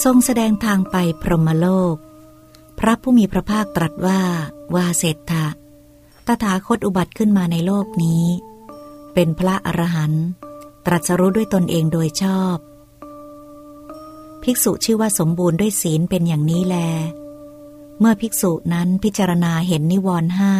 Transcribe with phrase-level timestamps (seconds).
[0.00, 1.96] ทรงแสดงทางไปพรหมโลก
[2.78, 4.20] พระผู้มีพระภาคตรัสว่า
[4.74, 5.46] วาเศรษฐะ
[6.26, 8.24] ตถาคตอุบัติขึ้นมาในโลกนี้
[9.14, 10.26] เป็นพระอรหันต์
[10.86, 12.56] ตรัสรู้ด้วยตนเองโดยชอบ
[14.42, 16.76] ภิกษุชื่อว่าสมบูรณ์ด้วยศีลเป็นอย่างนี้แล
[17.98, 20.54] เมื่อภิกษุนั้นพิจารณาเห็นนิวรณ์ห้า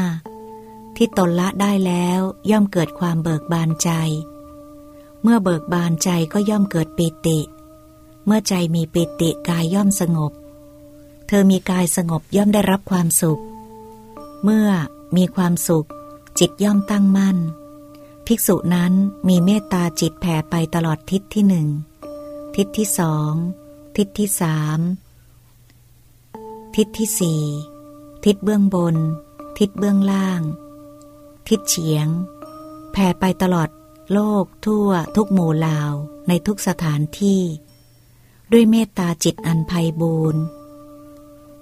[0.97, 2.21] ที่ตนละได้แล้ว
[2.51, 3.91] ย่อมเกิดความเบิกบานใจ
[5.23, 7.41] เมื่อเบิกบานใจก็ย่อมเกิดปิติ
[8.27, 10.33] เมื่อใจมีปิติกายย่อมสงบ
[11.27, 13.43] เธอมีกายสงบย่อมได้รับความสุข
[14.45, 14.69] เมื่อ
[15.17, 15.89] มีความสุข
[16.39, 17.39] จิตย่อมตั้งมั่น
[18.27, 18.93] ภิกษุนั้น
[19.29, 21.69] มีเมตตาจิตแผ่ไปตลอดทิศที่หนึ่ง
[22.57, 23.33] ทิศที่สอง
[23.97, 24.79] ทิศที่สาม
[26.77, 27.43] ทิศที่สี่
[28.25, 28.97] ทิศเบื้องบน
[29.59, 30.41] ทิศเบื้องล่าง
[31.49, 32.09] ทิศเฉียง
[32.93, 33.69] แผ่ไปตลอด
[34.13, 35.93] โลกทั่วทุกหมู่ลาว
[36.29, 37.41] ในทุกสถานที่
[38.53, 40.43] ด้วยเมตตาจิตอันไพบูรณ์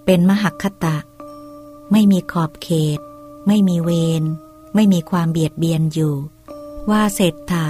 [0.05, 0.97] เป็นมหักคตะ
[1.93, 3.01] ไม่มีขอบเขต
[3.47, 4.23] ไม่มีเวร
[4.75, 6.15] ไม่มีความเบียดเบียนอยู่
[6.91, 7.67] ว่าเศรษฐะ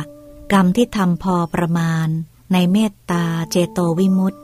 [0.53, 2.09] กรรมที่ทำพอประมาณ
[2.53, 4.39] ในเมตตาเจโตวิมุตติ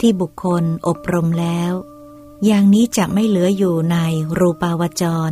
[0.00, 1.72] ที่บุคคลอบรมแล้ว
[2.44, 3.98] อย่างนี้จะไม่เหลืออยู่ใน
[4.38, 5.30] รูปาวจร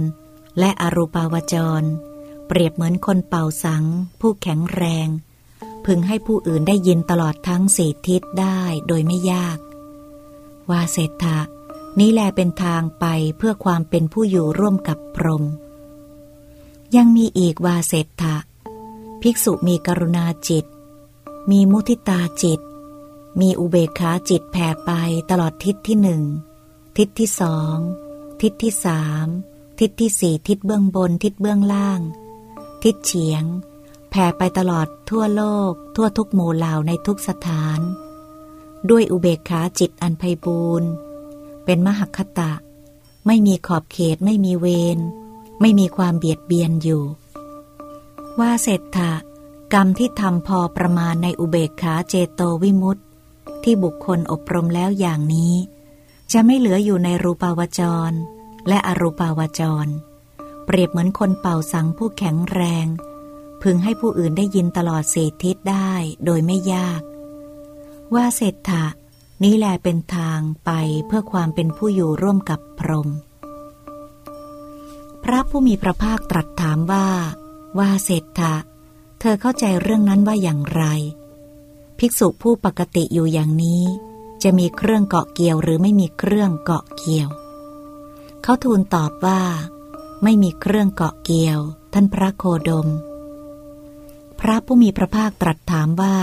[0.58, 1.82] และอรูปาวจร
[2.46, 3.84] เปรียบเหมือนคนเป่าสัง
[4.20, 5.08] ผู้แข็งแรง
[5.86, 9.58] พึงให้ผู้อื่นได้ยินตลอดทั้งสี่ทิศได้โดยไม่ยาก
[10.70, 11.38] ว่าเศรษฐะ
[11.98, 13.04] นี้แลเป็นทางไป
[13.36, 15.44] เพื่อความเป็นผู้อยู่ร่วมกับพรหม
[16.96, 18.36] ยังมีอีกวาเศรษฐะ
[19.22, 20.64] ภิกษุมีกรุณาจิต
[21.50, 22.60] มีมุทิตาจิต
[23.40, 24.90] มีอุเบกขาจิตแผ่ไป
[25.30, 26.22] ตลอดทิศที่หนึ่ง
[26.96, 27.76] ทิศที่สอง
[28.42, 29.26] ทิศที่สาม
[29.78, 32.00] ทิศที่สี่ทิศเบื้องบนทิศเบื้องล่าง
[32.84, 33.44] ทิศเฉียง
[34.10, 37.80] แผ่ไปตลอดทั่วโลก ทั่วทุกหมู่เหล่าในทุกสถาน
[38.90, 40.90] ด้วยอุเบกขาจิตอันไพบูรณ์
[41.64, 42.52] เป็นมหคตะ
[43.26, 44.98] ไม่มีขอบเขตไม่มีเวร
[45.60, 47.02] ไม่มีความเบียดเบียนอยู่
[48.40, 49.12] ว่าเศรษฐะ
[49.72, 53.02] กรรมที่ทำพอประมาณในอุเบกขาเจโตวิมุตติ
[53.62, 55.54] ที่บุคคลอบรมแล้วอย่างนี้
[56.32, 57.80] จะไม่เหลืออยู่ในรูปาวจ
[58.10, 58.12] ร
[58.68, 59.86] และอรูปาวจร
[60.64, 62.86] เปรียบเหมือนคนเป่าสังผู้แข็งแรง
[63.62, 65.92] พึงให้ผู้อื่นได้ยินตลอดสีทิศได้
[66.24, 67.02] โดยไม่ยาก
[68.14, 68.84] ว่าเศรษฐะ
[69.42, 70.70] นี้แลเป็นทางไป
[71.06, 73.08] เพื่อความเป็นผู้อยู่ร่วมกับพรหม
[75.24, 77.08] พระผู้มีพระภาคตรัสถามว่า
[77.78, 78.54] ว่าเศรษฐะ
[79.20, 80.84] เธอเข้าใจเรื่องนั้นว่าอย่างไร
[81.98, 83.84] ภิกษุผู้ปกติอยู่อย่างนี้
[84.42, 87.28] จะมีเครื่องเกาะเกี่ยวหรือไม่มีเครื่องเกาะเกี่ยว
[88.42, 89.42] เขาทูลตอบว่า
[90.22, 91.58] ไม่มีเครื่องเกาะเกี่ยว
[91.92, 92.88] ท่านพระโคดม
[94.40, 96.16] พระผู้มีพระภาคตรัสถามว่า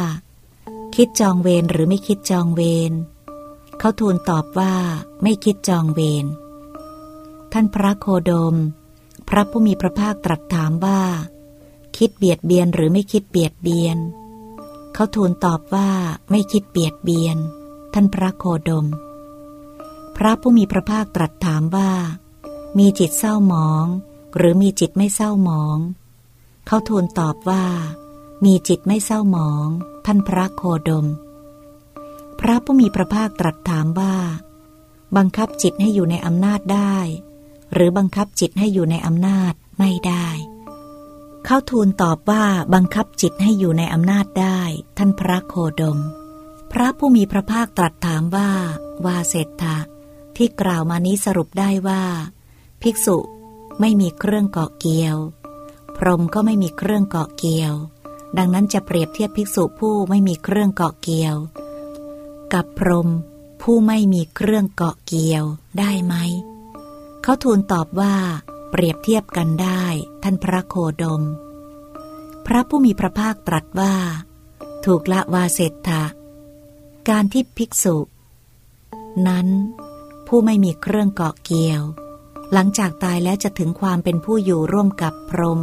[0.96, 2.92] คิดจองเวรหรือไม่คิดจองเวร
[3.80, 4.76] เขาทูลตอบว่า
[5.24, 6.26] ไม่คิดจองเวร
[7.54, 8.56] ท่านพระโคดม
[9.30, 11.02] พระผู้มีพระภาคตรัสถามว่า
[11.98, 13.98] คิดเบียดเบียนหรือไม่คิดเบียดเบียน
[14.94, 15.90] เขาทูลตอบว่า
[16.32, 17.38] ไม่คิดเบียดเบียน
[17.94, 18.86] ท่านพระโคดม
[20.18, 21.92] พระผู้มีพระภาคตรัสถามว่า
[22.80, 23.86] มีจิตเศร้าหมอง
[24.38, 25.78] หรือมีจิตไม่เศร้าหมอง
[26.68, 27.66] เขาทูลตอบว่า
[28.44, 29.68] มีจิตไม่เศร้าหมอง
[30.06, 31.08] ท่านพระโคดม
[32.40, 34.16] พระผู้มีพระภาคตรัสถามว่า
[35.18, 36.98] บังคับจิตให้อยู่ในอำนาจได้
[37.74, 40.28] หรือบังคับจิตให้อยู่ในอำนาจไม่ได้
[41.46, 44.60] เข้าทูลตอบว่าบังคับจิตให้อยู่ในอำนาจได้
[44.98, 46.00] ท่านพระโคดม
[46.72, 48.52] พระผู้มีพระภาคตรัสถามว่า
[49.06, 49.78] วาเศรษฐะ
[50.38, 52.04] ที่กล่าวมานี้สรุปได้ว่า
[52.82, 53.18] ภิกษุ
[53.80, 55.18] ไม่มีเครื่องเกาะเกี่ยว
[55.98, 57.74] พรหมก็ไม่มีเครื่องเกาะเกี่ยว
[58.38, 61.36] ดังนั้นจะเปรียบเทียบภิกษุผู้ไม่มีเครื่องเกาะเกี่ยว
[62.54, 63.10] กับพรหม
[63.62, 65.44] ผู้ไม่มีเครื่องเกาะเกี่ยว
[65.80, 66.16] ได้ไหม
[67.22, 68.16] เขาทูลตอบว่า
[68.72, 69.84] เปรียบเทียบกันได้
[70.24, 71.24] ท่านพระโคดม
[72.46, 73.96] พระผู้มีพระภาคตรัสว่า
[74.86, 76.04] ถูกละวาเศรษฐะ
[77.10, 77.98] การที่ภิกษุ
[79.28, 79.48] นั้น
[80.28, 81.82] ผู้ไม่มีเครื่องเกาะเกี่ยว
[82.54, 85.62] หลังจากตายแล้วจะถึงความเป็นผู้อยู่ร่วมกับพรหม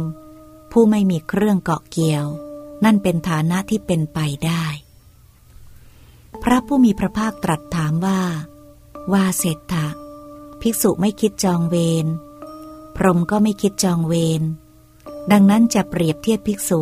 [0.71, 2.25] ผู้ไม่มีเครื่องเกาะเกี่ยว
[2.83, 4.65] นั่นเป็นฐานะที่เป็นไปได้
[6.43, 8.21] พระผู้มีพระภาคตรัสถามว่า
[9.13, 9.87] ว่าเศรษฐะ
[10.61, 12.05] ภิกษุไม่คิดจองเวร
[12.95, 14.41] พรหมก็ไม่คิดจองเวร
[15.31, 16.81] ดังนั้นจะเปรียบเทียบภิกษุ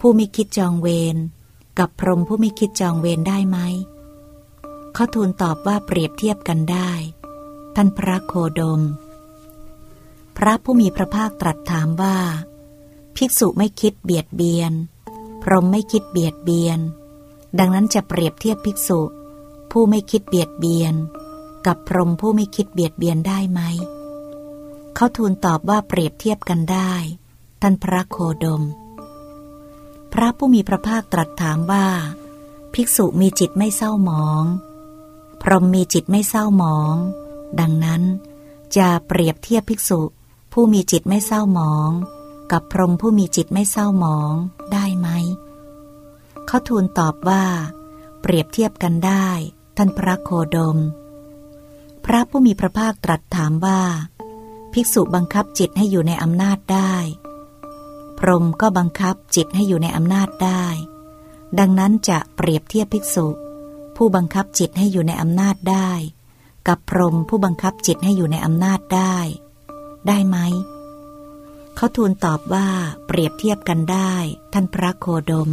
[0.00, 1.16] ผู้ไม่คิดจองเวร
[1.78, 3.58] กับพรหมผู้ไม่คิดจองเวรได้ไหม
[4.94, 6.90] เขาทูลตอบว่าเปรียบเทียบกันได้
[7.74, 8.82] ท่านพระโคดม
[10.36, 12.16] พระผู้มีพระภาคตรัสถามว่า
[13.16, 14.72] ภิกษุไม่คิดเบียดเบียน
[15.42, 16.80] พรหมไม่คิดเบียดเบียน
[17.58, 19.00] ดังนั้นจะเปรียบเทียบภิกษุ
[19.70, 20.94] ผู้ไม่คิดเบียดเบียน
[21.66, 23.60] กับพรหมผู้ไม่คิดเบียดเบียนได้ไหม
[24.94, 26.92] เขาทูลตอบว่าเปรียบเทียบกันได้
[27.60, 28.62] ท่านพระโคดม
[30.12, 31.86] พระผู้มีพระภาคตรัสถามว่า
[32.74, 34.44] ภิกษุมีจิตไม่เศร้าหมอง
[35.42, 36.94] พรหมมีจิตไม่เศร้าหมอง
[37.60, 38.02] ดังนั้น
[38.76, 40.00] จะเปรียบเทียบภิกษุ
[40.52, 41.90] ผู้มีจิตไม่เศร้าหมอง
[42.52, 44.32] กับพรหมผู้มีจิตไม่เศร้าหมอง
[44.72, 45.08] ได้ ไหม
[46.46, 47.44] เขาทูลตอบว่า
[48.20, 49.28] เปรียบเทียบกันได้
[49.76, 50.78] ท่านพระโคดม
[52.04, 53.82] พระผู้มีพระภาคตรัสถามว่า
[54.72, 56.94] ภิกษุบังคับจิตให้อยู่ในอำนาจได้
[58.18, 60.64] พรหมก็บังคับจิตให้อยู่ในอำนาจได้
[61.58, 63.26] ดังนั้นจะเปรียบเทียบภิกษุ
[63.96, 65.90] ผู้บังคับจิตให้อยู่ในอำนาจได้
[66.68, 69.16] กับพรหมผู้บังคับจิตให้อยู่ในอำนาจได้
[70.08, 70.38] ได้ไหม
[71.80, 72.68] เขาทูลตอบว่า
[73.06, 74.12] เปรียบเทียบกันได้
[74.52, 75.50] ท่านพระโคดม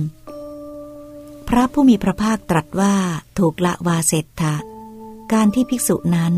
[1.47, 2.95] พระผู้มีพระภาคตรัสว่า
[3.39, 4.55] ถูกละวาเสร็จทะ
[5.33, 6.33] การที่ภิกษุนั้น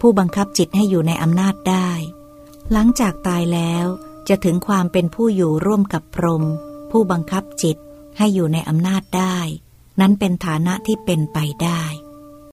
[0.00, 1.90] ผู้บังคับจิตให้อยู่ในอำนาจได้
[2.72, 3.86] หลังจากตายแล้ว
[4.28, 6.44] จะถึงความเป็นผู้อยู่ร่วมกับพรหม
[6.90, 7.76] ผู้บังคับจิต
[8.18, 9.36] ให้อยู่ในอำนาจได้
[10.00, 11.82] นั้นเป็นฐานะที่เป็นไปได้